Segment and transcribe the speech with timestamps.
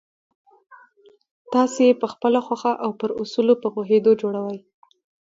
[1.53, 4.59] تاسې یې پخپله خوښه او پر اصولو په پوهېدو جوړوئ